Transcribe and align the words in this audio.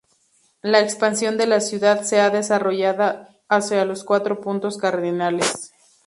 La 0.63 0.79
expansión 0.79 1.37
de 1.37 1.45
la 1.45 1.61
ciudad 1.61 2.01
se 2.01 2.19
ha 2.21 2.31
desarrollado 2.31 3.27
hacia 3.49 3.85
los 3.85 4.03
cuatro 4.03 4.41
puntos 4.41 4.77
cardinales. 4.79 5.71